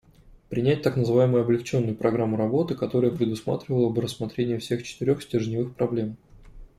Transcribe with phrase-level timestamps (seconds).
[0.49, 6.17] Принять так называемую облегченную программу работы, которая предусматривала бы рассмотрение всех четырех стержневых проблем.